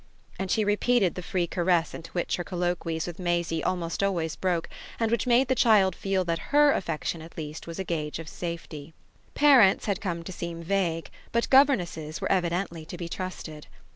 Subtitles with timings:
[0.39, 4.67] And she repeated the free caress into which her colloquies with Maisie almost always broke
[4.99, 8.27] and which made the child feel that HER affection at least was a gage of
[8.27, 8.95] safety.
[9.35, 13.67] Parents had come to seem vague, but governesses were evidently to be trusted.